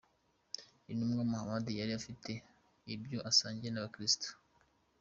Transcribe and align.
Intumwa 0.91 1.21
Muhamadi 1.29 1.71
yari 1.79 1.93
afite 1.99 2.31
ibyo 2.93 3.19
asangiye 3.29 3.69
n’Abakirisitu 3.71 4.29